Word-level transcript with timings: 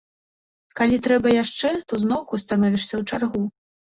Калі 0.79 0.95
трэба 1.07 1.27
яшчэ, 1.43 1.69
то 1.93 2.01
зноўку 2.03 2.41
становішся 2.45 2.93
ў 3.01 3.19
чаргу. 3.19 3.41